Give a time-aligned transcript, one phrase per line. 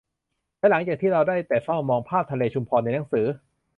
[0.59, 3.27] และหลังจากที่เราได้แต่เฝ้ามองภาพทะเลชุมพรในหนังสือ